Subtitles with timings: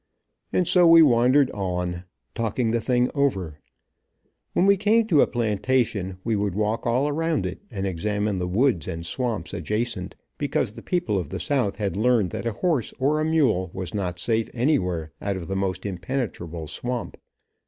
[0.51, 3.59] And so we wandered on, talking the thing over.
[4.53, 8.47] When we came to a plantation we would walk all around it, and examine the
[8.47, 12.95] woods and swamps adjacent, because the people of the South had learned that a horse
[12.97, 17.15] or a mule was not safe anywhere out of the most impenetrable swamp.